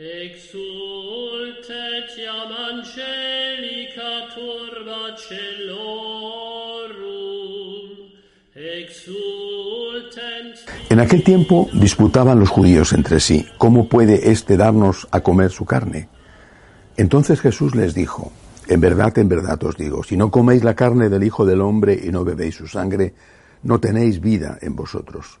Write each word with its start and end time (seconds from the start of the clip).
Exultet 0.00 0.54
jam 2.14 2.52
angelica 2.70 4.30
turba 4.32 5.16
celorum, 5.18 6.38
En 10.88 11.00
aquel 11.00 11.24
tiempo 11.24 11.68
disputaban 11.72 12.38
los 12.38 12.48
judíos 12.48 12.92
entre 12.92 13.18
sí, 13.18 13.44
¿cómo 13.58 13.88
puede 13.88 14.30
éste 14.30 14.56
darnos 14.56 15.08
a 15.10 15.18
comer 15.18 15.50
su 15.50 15.64
carne? 15.64 16.08
Entonces 16.96 17.40
Jesús 17.40 17.74
les 17.74 17.92
dijo, 17.92 18.30
en 18.68 18.80
verdad, 18.80 19.18
en 19.18 19.28
verdad 19.28 19.64
os 19.64 19.76
digo, 19.76 20.04
si 20.04 20.16
no 20.16 20.30
coméis 20.30 20.62
la 20.62 20.76
carne 20.76 21.08
del 21.08 21.24
Hijo 21.24 21.44
del 21.44 21.60
Hombre 21.60 22.00
y 22.00 22.10
no 22.10 22.22
bebéis 22.22 22.54
su 22.54 22.68
sangre, 22.68 23.14
no 23.64 23.80
tenéis 23.80 24.20
vida 24.20 24.58
en 24.60 24.76
vosotros. 24.76 25.40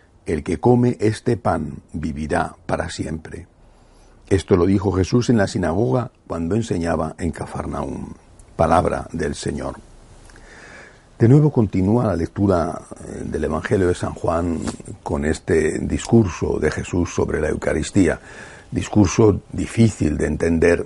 el 0.25 0.43
que 0.43 0.59
come 0.59 0.97
este 0.99 1.37
pan 1.37 1.77
vivirá 1.93 2.55
para 2.65 2.89
siempre. 2.89 3.47
Esto 4.29 4.55
lo 4.55 4.65
dijo 4.65 4.91
Jesús 4.91 5.29
en 5.29 5.37
la 5.37 5.47
sinagoga 5.47 6.11
cuando 6.27 6.55
enseñaba 6.55 7.15
en 7.17 7.31
Cafarnaúm. 7.31 8.13
Palabra 8.55 9.07
del 9.11 9.35
Señor. 9.35 9.75
De 11.19 11.27
nuevo 11.27 11.51
continúa 11.51 12.07
la 12.07 12.15
lectura 12.15 12.81
eh, 12.81 13.23
del 13.25 13.43
Evangelio 13.43 13.87
de 13.87 13.93
San 13.93 14.13
Juan 14.13 14.59
con 15.03 15.25
este 15.25 15.79
discurso 15.79 16.57
de 16.59 16.71
Jesús 16.71 17.13
sobre 17.13 17.39
la 17.39 17.49
Eucaristía, 17.49 18.19
discurso 18.71 19.41
difícil 19.51 20.17
de 20.17 20.25
entender 20.25 20.85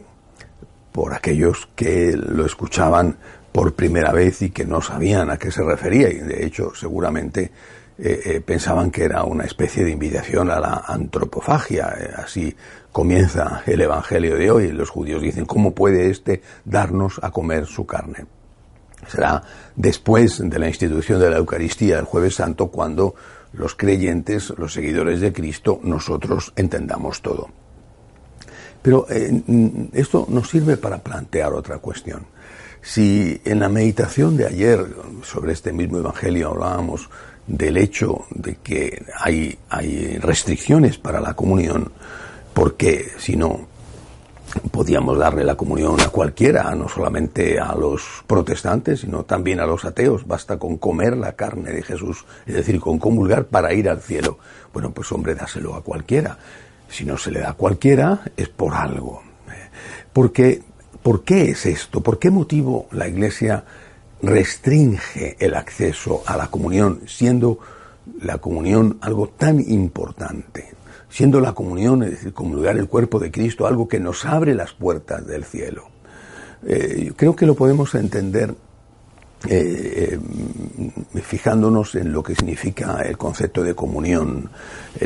por 0.92 1.14
aquellos 1.14 1.70
que 1.76 2.18
lo 2.18 2.46
escuchaban 2.46 3.16
por 3.52 3.76
primera 3.76 4.12
vez 4.12 4.42
y 4.42 4.50
que 4.50 4.66
no 4.66 4.82
sabían 4.82 5.30
a 5.30 5.38
qué 5.38 5.52
se 5.52 5.64
refería 5.64 6.10
y 6.10 6.20
de 6.20 6.46
hecho 6.46 6.74
seguramente 6.76 7.52
eh, 7.98 8.22
eh, 8.26 8.42
pensaban 8.42 8.92
que 8.92 9.06
era 9.06 9.24
una 9.24 9.46
especie 9.46 9.86
de 9.86 9.92
invitación 9.92 10.52
a 10.52 10.60
la 10.60 10.84
antropofagia. 10.86 11.96
Eh, 11.98 12.12
así 12.18 12.54
comienza 12.92 13.64
el 13.66 13.80
Evangelio 13.80 14.36
de 14.36 14.52
hoy. 14.52 14.72
Los 14.74 14.90
judíos 14.90 15.22
dicen, 15.22 15.46
¿cómo 15.46 15.74
puede 15.74 16.10
éste 16.10 16.42
darnos 16.66 17.20
a 17.24 17.32
comer 17.32 17.66
su 17.66 17.86
carne? 17.86 18.26
Será 19.08 19.42
después 19.78 20.42
de 20.44 20.60
la 20.60 20.68
institución 20.68 21.22
de 21.22 21.30
la 21.30 21.38
Eucaristía 21.38 21.98
el 21.98 22.06
jueves 22.06 22.36
santo 22.36 22.68
cuando 22.68 23.16
los 23.54 23.76
creyentes, 23.76 24.52
los 24.58 24.74
seguidores 24.74 25.22
de 25.22 25.32
Cristo, 25.32 25.80
nosotros 25.84 26.52
entendamos 26.58 27.22
todo. 27.22 27.48
Pero 28.82 29.08
esto 29.94 30.28
nos 30.30 30.50
sirve 30.50 30.78
para 30.78 30.98
plantear 31.00 31.54
otra 31.54 31.78
cuestión. 31.78 32.26
Si 32.82 33.42
en 33.46 33.60
la 33.60 33.70
meditación 33.70 34.38
de 34.38 34.46
ayer 34.46 34.86
sobre 35.24 35.54
este 35.54 35.74
mismo 35.74 35.98
Evangelio 35.98 36.50
hablábamos 36.50 37.10
del 37.48 37.78
hecho 37.78 38.26
de 38.32 38.56
que 38.56 39.06
hay, 39.20 39.58
hay 39.70 40.18
restricciones 40.18 40.98
para 40.98 41.20
la 41.20 41.36
comunión, 41.36 41.92
porque 42.54 43.12
si 43.18 43.36
no 43.36 43.68
podíamos 44.72 45.18
darle 45.18 45.44
la 45.44 45.56
comunión 45.56 46.00
a 46.02 46.10
cualquiera, 46.10 46.74
no 46.76 46.88
solamente 46.88 47.60
a 47.60 47.76
los 47.76 48.24
protestantes, 48.26 49.02
sino 49.02 49.24
también 49.24 49.60
a 49.60 49.66
los 49.66 49.86
ateos. 49.86 50.26
Basta 50.26 50.58
con 50.58 50.78
comer 50.78 51.18
la 51.18 51.34
carne 51.34 51.72
de 51.72 51.84
Jesús, 51.84 52.26
es 52.46 52.56
decir, 52.56 52.80
con 52.80 53.00
comulgar 53.00 53.46
para 53.46 53.74
ir 53.74 53.90
al 53.90 54.02
cielo. 54.02 54.38
Bueno, 54.74 54.92
pues 54.92 55.12
hombre, 55.12 55.36
dáselo 55.36 55.76
a 55.76 55.84
cualquiera. 55.84 56.38
Si 56.88 57.04
no 57.04 57.18
se 57.18 57.32
le 57.32 57.42
da 57.42 57.52
a 57.52 57.54
cualquiera, 57.54 58.22
es 58.38 58.50
por 58.50 58.74
algo. 58.74 59.22
Porque, 60.14 60.62
¿por 61.04 61.24
qué 61.24 61.50
es 61.50 61.66
esto? 61.66 62.02
¿Por 62.02 62.20
qué 62.20 62.30
motivo 62.30 62.88
la 62.92 63.08
Iglesia 63.08 63.64
restringe 64.22 65.36
el 65.40 65.56
acceso 65.56 66.24
a 66.26 66.38
la 66.38 66.48
comunión, 66.48 67.02
siendo 67.06 67.60
la 68.22 68.38
comunión 68.38 68.98
algo 69.02 69.30
tan 69.30 69.60
importante, 69.60 70.74
siendo 71.10 71.40
la 71.40 71.54
comunión, 71.54 72.04
es 72.04 72.12
decir, 72.12 72.34
comulgar 72.34 72.78
el 72.78 72.88
cuerpo 72.88 73.20
de 73.20 73.32
Cristo, 73.32 73.68
algo 73.68 73.88
que 73.88 74.00
nos 74.00 74.26
abre 74.26 74.54
las 74.56 74.74
puertas 74.74 75.26
del 75.26 75.44
cielo. 75.44 75.90
Eh, 76.66 77.14
creo 77.16 77.36
que 77.36 77.46
lo 77.46 77.56
podemos 77.56 77.94
entender 77.96 78.56
eh, 79.48 80.18
eh, 80.18 81.22
fijándonos 81.22 81.94
en 81.96 82.12
lo 82.12 82.24
que 82.24 82.36
significa 82.36 83.02
el 83.02 83.18
concepto 83.18 83.62
de 83.64 83.76
comunión, 83.76 84.50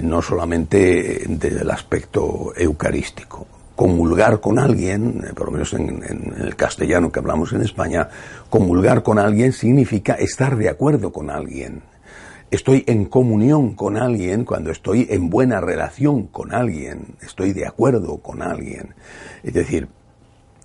no 0.01 0.21
solamente 0.21 1.25
desde 1.27 1.61
el 1.61 1.71
aspecto 1.71 2.53
eucarístico 2.55 3.47
comulgar 3.79 4.41
con 4.41 4.59
alguien, 4.59 5.23
eh, 5.25 5.33
por 5.33 5.45
lo 5.45 5.51
menos 5.53 5.71
en, 5.71 6.03
el 6.37 6.57
castellano 6.57 7.13
que 7.13 7.19
hablamos 7.19 7.53
en 7.53 7.61
España, 7.61 8.09
comulgar 8.49 9.03
con 9.03 9.17
alguien 9.17 9.53
significa 9.53 10.15
estar 10.15 10.57
de 10.57 10.67
acuerdo 10.67 11.13
con 11.13 11.29
alguien. 11.29 11.81
Estoy 12.51 12.83
en 12.87 13.05
comunión 13.05 13.75
con 13.75 13.95
alguien 13.95 14.43
cuando 14.43 14.69
estoy 14.69 15.07
en 15.09 15.29
buena 15.29 15.61
relación 15.61 16.27
con 16.27 16.53
alguien, 16.53 17.15
estoy 17.21 17.53
de 17.53 17.67
acuerdo 17.67 18.17
con 18.17 18.41
alguien. 18.41 18.95
Es 19.43 19.53
decir, 19.53 19.87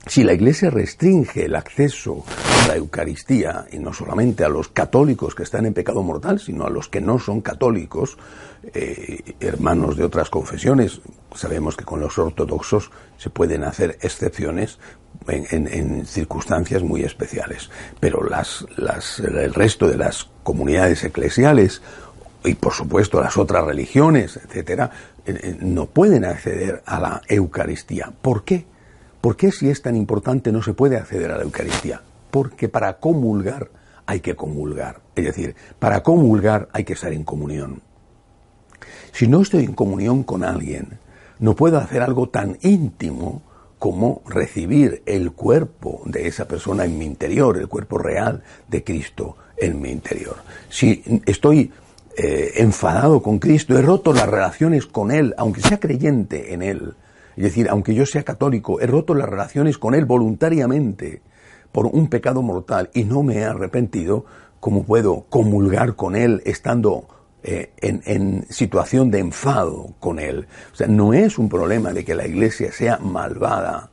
si 0.09 0.25
la 0.25 0.33
Iglesia 0.33 0.71
restringe 0.71 1.45
el 1.45 1.55
acceso 1.55 2.25
la 2.67 2.77
Eucaristía, 2.77 3.67
y 3.71 3.79
no 3.79 3.93
solamente 3.93 4.45
a 4.45 4.49
los 4.49 4.69
católicos 4.69 5.35
que 5.35 5.43
están 5.43 5.67
en 5.67 5.75
pecado 5.75 6.03
mortal, 6.03 6.41
sino 6.41 6.65
a 6.65 6.71
los 6.71 6.89
que 6.89 7.01
no 7.01 7.19
son 7.19 7.41
católicos, 7.41 8.17
eh, 8.73 9.35
hermanos 9.41 9.97
de 9.97 10.05
otras 10.05 10.31
confesiones. 10.31 11.01
Sabemos 11.35 11.77
que 11.77 11.85
con 11.85 12.01
los 12.01 12.19
ortodoxos 12.19 12.91
se 13.19 13.31
pueden 13.31 13.65
hacer 13.65 13.99
excepciones 14.01 14.79
en, 15.29 16.07
circunstancias 16.07 16.83
muy 16.83 17.03
especiales, 17.03 17.71
pero 18.01 18.23
las, 18.23 18.67
las, 18.77 19.21
el 19.21 19.55
resto 19.55 19.89
de 19.89 19.97
las 19.97 20.29
comunidades 20.43 21.05
eclesiales 21.05 21.83
y 22.45 22.55
por 22.55 22.73
supuesto 22.73 23.21
las 23.21 23.37
otras 23.37 23.65
religiones, 23.65 24.37
etcétera, 24.37 24.91
eh, 25.27 25.39
eh, 25.43 25.57
no 25.61 25.87
pueden 25.87 26.25
acceder 26.25 26.83
a 26.87 27.01
la 27.01 27.23
Eucaristía. 27.29 28.13
¿Por 28.21 28.45
qué? 28.45 28.67
¿Por 29.21 29.37
qué 29.37 29.51
si 29.51 29.71
es 29.71 29.81
tan 29.81 29.97
importante 29.97 30.53
no 30.53 30.63
se 30.63 30.75
puede 30.75 30.97
acceder 30.99 31.31
a 31.31 31.39
la 31.39 31.45
Eucaristía? 31.45 32.03
Porque 32.35 32.69
para 32.69 32.99
comulgar 32.99 33.71
hay 34.07 34.19
que 34.19 34.35
comulgar. 34.35 35.03
Es 35.15 35.25
decir, 35.25 35.55
para 35.79 36.03
comulgar 36.03 36.69
hay 36.73 36.83
que 36.83 36.95
estar 36.95 37.13
en 37.13 37.23
comunión. 37.23 37.81
Si 39.13 39.29
no 39.29 39.43
estoy 39.43 39.63
en 39.67 39.75
comunión 39.75 40.25
con 40.25 40.43
alguien, 40.43 40.99
no 41.39 41.55
puedo 41.55 41.79
hacer 41.79 42.03
algo 42.03 42.29
tan 42.31 42.59
íntimo 42.63 43.43
como 43.79 44.23
recibir 44.27 45.05
el 45.07 45.31
cuerpo 45.31 46.03
de 46.07 46.27
esa 46.27 46.49
persona 46.49 46.85
en 46.85 46.99
mi 46.99 47.05
interior, 47.05 47.57
el 47.57 47.69
cuerpo 47.69 47.99
real 47.99 48.43
de 48.67 48.83
Cristo 48.83 49.37
en 49.57 49.81
mi 49.81 49.93
interior. 49.93 50.39
Si 50.69 51.05
estoy 51.27 51.71
eh, 52.17 52.55
enfadado 52.57 53.23
con 53.23 53.39
Cristo, 53.39 53.79
he 53.79 53.83
roto 53.83 54.13
las 54.13 54.29
relaciones 54.29 54.87
con 54.87 55.13
Él, 55.13 55.37
aunque 55.39 55.61
sea 55.61 55.79
creyente 55.79 56.53
en 56.53 56.63
Él, 56.63 56.95
es 57.37 57.45
decir, 57.45 57.69
aunque 57.69 57.95
yo 57.95 58.05
sea 58.07 58.25
católico, 58.25 58.81
he 58.81 58.89
roto 58.89 59.15
las 59.15 59.29
relaciones 59.29 59.79
con 59.79 59.95
Él 59.95 60.05
voluntariamente 60.05 61.23
por 61.75 61.87
un 61.87 62.07
pecado 62.07 62.41
mortal 62.41 62.89
y 62.95 63.03
no 63.03 63.25
me 63.25 63.39
he 63.39 63.45
arrepentido, 63.45 64.25
¿cómo 64.61 64.85
puedo 64.85 65.25
comulgar 65.29 65.97
con 65.97 66.15
Él 66.15 66.41
estando 66.45 67.09
eh, 67.43 67.73
en, 67.83 68.47
situación 68.49 69.11
de 69.11 69.19
enfado 69.19 69.93
con 70.01 70.19
él. 70.19 70.47
O 70.73 70.77
sea, 70.77 70.87
no 70.87 71.13
es 71.13 71.37
un 71.37 71.51
problema 71.51 71.93
de 71.93 72.03
que 72.03 72.15
la 72.15 72.27
iglesia 72.27 72.73
sea 72.73 72.97
malvada, 72.97 73.91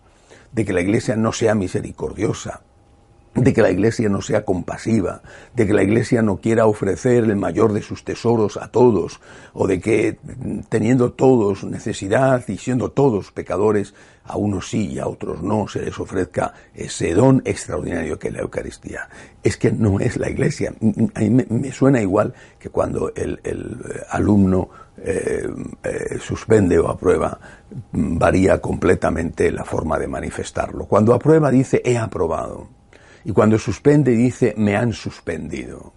de 0.54 0.64
que 0.64 0.72
la 0.72 0.80
iglesia 0.80 1.18
no 1.18 1.34
sea 1.34 1.54
misericordiosa, 1.54 2.62
de 3.34 3.54
que 3.54 3.62
la 3.62 3.72
iglesia 3.72 4.10
no 4.10 4.22
sea 4.22 4.44
compasiva, 4.44 5.22
de 5.56 5.66
que 5.66 5.74
la 5.74 5.84
iglesia 5.84 6.22
no 6.22 6.38
quiera 6.38 6.66
ofrecer 6.66 7.24
el 7.24 7.38
mayor 7.38 7.72
de 7.72 7.82
sus 7.82 8.04
tesoros 8.04 8.58
a 8.58 8.68
todos, 8.68 9.22
o 9.54 9.68
de 9.68 9.80
que 9.80 10.18
teniendo 10.68 11.14
todos 11.14 11.64
necesidad 11.64 12.46
y 12.50 12.58
siendo 12.58 12.92
todos 12.92 13.32
pecadores, 13.32 13.94
a 14.24 14.38
unos 14.38 14.70
sí 14.70 14.88
y 14.88 15.00
a 15.00 15.08
otros 15.08 15.42
no 15.42 15.68
se 15.68 15.82
les 15.82 16.00
ofrezca 16.00 16.54
ese 16.76 17.14
don 17.14 17.42
extraordinario 17.44 18.20
que 18.20 18.28
es 18.28 18.34
la 18.34 18.42
Eucaristía. 18.42 19.10
Es 19.42 19.58
que 19.58 19.72
no 19.72 20.00
es 20.00 20.18
la 20.18 20.30
iglesia. 20.30 20.74
A 21.16 21.20
mí 21.22 21.30
me, 21.30 21.72
suena 21.72 22.02
igual 22.02 22.34
que 22.60 22.70
cuando 22.70 23.12
el, 23.16 23.40
alumno 24.10 24.70
eh, 24.98 25.48
eh, 25.84 26.20
suspende 26.20 26.78
o 26.78 26.90
aprueba, 26.90 27.40
varía 27.92 28.62
completamente 28.62 29.52
la 29.52 29.64
forma 29.64 29.98
de 29.98 30.08
manifestarlo. 30.08 30.86
Cuando 30.86 31.14
aprueba 31.14 31.50
dice 31.50 31.82
he 31.84 31.98
aprobado 31.98 32.81
y 33.24 33.32
cuando 33.32 33.58
suspende 33.58 34.12
dice 34.12 34.54
me 34.58 34.76
han 34.76 34.94
suspendido. 34.94 35.94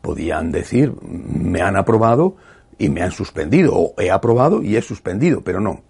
Podían 0.00 0.52
decir 0.52 0.92
me 1.02 1.60
han 1.60 1.76
aprobado 1.76 2.36
y 2.78 2.88
me 2.88 3.02
han 3.02 3.10
suspendido, 3.10 3.74
o 3.74 3.94
he 3.98 4.10
aprobado 4.10 4.62
y 4.62 4.76
he 4.76 4.82
suspendido, 4.82 5.40
pero 5.40 5.60
no. 5.60 5.82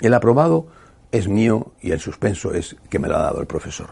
El 0.00 0.14
aprobado 0.14 0.66
es 1.12 1.28
mío 1.28 1.72
y 1.80 1.92
el 1.92 2.00
suspenso 2.00 2.52
es 2.52 2.76
que 2.88 2.98
me 2.98 3.08
lo 3.08 3.16
ha 3.16 3.22
dado 3.22 3.40
el 3.40 3.46
profesor. 3.46 3.90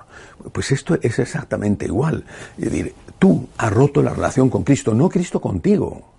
Pues 0.53 0.73
esto 0.73 0.99
es 1.01 1.19
exactamente 1.19 1.87
igual. 1.87 2.25
Es 2.59 2.65
decir, 2.65 2.95
tú 3.19 3.49
has 3.57 3.73
roto 3.73 4.03
la 4.03 4.15
relación 4.15 4.51
con 4.51 4.65
Cristo, 4.65 4.95
no 4.95 5.09
Cristo 5.09 5.41
contigo. 5.41 6.13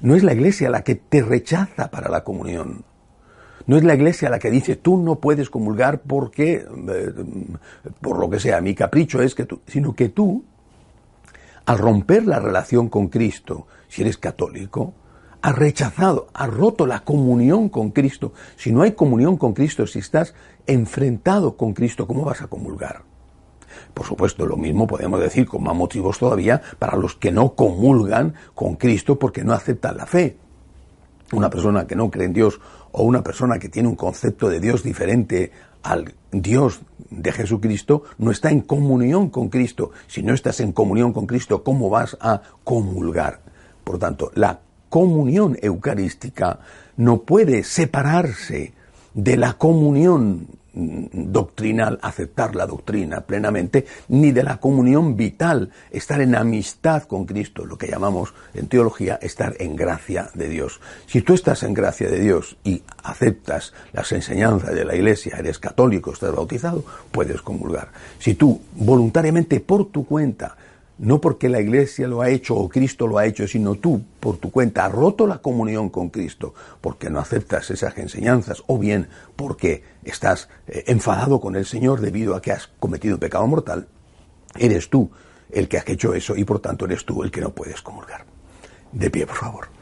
No 0.00 0.14
es 0.14 0.22
la 0.22 0.32
iglesia 0.32 0.70
la 0.70 0.82
que 0.82 0.94
te 0.94 1.22
rechaza 1.22 1.90
para 1.90 2.08
la 2.08 2.22
comunión. 2.22 2.84
No 3.68 3.76
es 3.76 3.84
la 3.84 3.94
iglesia 3.94 4.30
la 4.30 4.38
que 4.38 4.50
dice 4.50 4.76
tú 4.76 4.96
no 4.96 5.16
puedes 5.16 5.50
comulgar 5.50 6.00
porque, 6.00 6.54
eh, 6.54 7.12
por 8.00 8.18
lo 8.18 8.30
que 8.30 8.40
sea, 8.40 8.62
mi 8.62 8.74
capricho 8.74 9.20
es 9.20 9.34
que 9.34 9.44
tú, 9.44 9.60
sino 9.66 9.94
que 9.94 10.08
tú, 10.08 10.42
al 11.66 11.76
romper 11.76 12.26
la 12.26 12.40
relación 12.40 12.88
con 12.88 13.08
Cristo, 13.08 13.66
si 13.86 14.00
eres 14.00 14.16
católico, 14.16 14.94
has 15.42 15.54
rechazado, 15.54 16.28
has 16.32 16.48
roto 16.48 16.86
la 16.86 17.00
comunión 17.00 17.68
con 17.68 17.90
Cristo. 17.90 18.32
Si 18.56 18.72
no 18.72 18.80
hay 18.80 18.92
comunión 18.92 19.36
con 19.36 19.52
Cristo, 19.52 19.86
si 19.86 19.98
estás 19.98 20.34
enfrentado 20.66 21.58
con 21.58 21.74
Cristo, 21.74 22.06
¿cómo 22.06 22.24
vas 22.24 22.40
a 22.40 22.46
comulgar? 22.46 23.02
Por 23.92 24.06
supuesto, 24.06 24.46
lo 24.46 24.56
mismo 24.56 24.86
podemos 24.86 25.20
decir 25.20 25.46
con 25.46 25.62
más 25.62 25.76
motivos 25.76 26.18
todavía 26.18 26.62
para 26.78 26.96
los 26.96 27.16
que 27.16 27.32
no 27.32 27.54
comulgan 27.54 28.32
con 28.54 28.76
Cristo 28.76 29.18
porque 29.18 29.44
no 29.44 29.52
aceptan 29.52 29.98
la 29.98 30.06
fe. 30.06 30.38
Una 31.32 31.50
persona 31.50 31.86
que 31.86 31.94
no 31.94 32.10
cree 32.10 32.24
en 32.24 32.32
Dios 32.32 32.58
o 32.92 33.02
una 33.02 33.22
persona 33.22 33.58
que 33.58 33.68
tiene 33.68 33.88
un 33.88 33.96
concepto 33.96 34.48
de 34.48 34.60
Dios 34.60 34.82
diferente 34.82 35.52
al 35.82 36.14
Dios 36.32 36.80
de 37.10 37.32
Jesucristo 37.32 38.02
no 38.18 38.30
está 38.30 38.50
en 38.50 38.60
comunión 38.60 39.30
con 39.30 39.48
Cristo. 39.48 39.90
Si 40.06 40.22
no 40.22 40.34
estás 40.34 40.60
en 40.60 40.72
comunión 40.72 41.12
con 41.12 41.26
Cristo, 41.26 41.62
¿cómo 41.62 41.88
vas 41.88 42.16
a 42.20 42.42
comulgar? 42.64 43.40
Por 43.84 43.98
tanto, 43.98 44.30
la 44.34 44.60
comunión 44.88 45.56
eucarística 45.60 46.60
no 46.96 47.22
puede 47.22 47.62
separarse 47.62 48.74
de 49.14 49.36
la 49.36 49.54
comunión 49.54 50.46
doctrinal, 50.78 51.98
aceptar 52.02 52.54
la 52.54 52.66
doctrina 52.66 53.22
plenamente, 53.22 53.86
ni 54.08 54.30
de 54.30 54.44
la 54.44 54.58
comunión 54.58 55.16
vital, 55.16 55.70
estar 55.90 56.20
en 56.20 56.34
amistad 56.34 57.02
con 57.02 57.24
Cristo, 57.24 57.66
lo 57.66 57.76
que 57.76 57.88
llamamos 57.88 58.32
en 58.54 58.68
teología 58.68 59.18
estar 59.20 59.56
en 59.58 59.74
gracia 59.74 60.30
de 60.34 60.48
Dios. 60.48 60.80
Si 61.06 61.22
tú 61.22 61.34
estás 61.34 61.62
en 61.64 61.74
gracia 61.74 62.08
de 62.08 62.20
Dios 62.20 62.56
y 62.62 62.82
aceptas 63.02 63.72
las 63.92 64.12
enseñanzas 64.12 64.74
de 64.74 64.84
la 64.84 64.94
Iglesia, 64.94 65.36
eres 65.38 65.58
católico, 65.58 66.12
estás 66.12 66.34
bautizado, 66.34 66.84
puedes 67.10 67.42
comulgar. 67.42 67.88
Si 68.18 68.34
tú 68.34 68.60
voluntariamente 68.74 69.60
por 69.60 69.86
tu 69.86 70.06
cuenta 70.06 70.56
no 70.98 71.20
porque 71.20 71.48
la 71.48 71.60
Iglesia 71.60 72.08
lo 72.08 72.20
ha 72.20 72.28
hecho 72.28 72.56
o 72.56 72.68
Cristo 72.68 73.06
lo 73.06 73.18
ha 73.18 73.26
hecho, 73.26 73.46
sino 73.46 73.76
tú, 73.76 74.02
por 74.20 74.36
tu 74.38 74.50
cuenta, 74.50 74.84
has 74.84 74.92
roto 74.92 75.26
la 75.26 75.38
comunión 75.38 75.90
con 75.90 76.10
Cristo 76.10 76.54
porque 76.80 77.08
no 77.08 77.20
aceptas 77.20 77.70
esas 77.70 77.96
enseñanzas, 77.98 78.62
o 78.66 78.78
bien 78.78 79.08
porque 79.36 79.82
estás 80.04 80.48
eh, 80.66 80.84
enfadado 80.86 81.40
con 81.40 81.56
el 81.56 81.66
Señor 81.66 82.00
debido 82.00 82.34
a 82.34 82.42
que 82.42 82.52
has 82.52 82.68
cometido 82.80 83.14
un 83.14 83.20
pecado 83.20 83.46
mortal, 83.46 83.86
eres 84.56 84.90
tú 84.90 85.10
el 85.50 85.68
que 85.68 85.78
has 85.78 85.88
hecho 85.88 86.14
eso 86.14 86.36
y 86.36 86.44
por 86.44 86.60
tanto 86.60 86.84
eres 86.84 87.04
tú 87.04 87.22
el 87.22 87.30
que 87.30 87.40
no 87.40 87.50
puedes 87.50 87.80
comulgar. 87.80 88.24
De 88.92 89.10
pie, 89.10 89.26
por 89.26 89.36
favor. 89.36 89.77